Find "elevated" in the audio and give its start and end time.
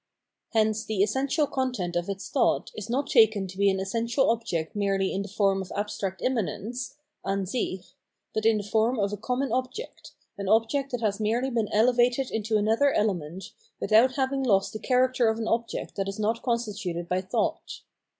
11.71-12.31